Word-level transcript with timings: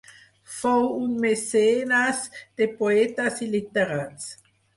Fou 0.59 0.87
un 1.01 1.11
mecenes 1.25 2.23
de 2.63 2.69
poetes 2.81 3.39
i 3.45 3.51
literats. 3.53 4.29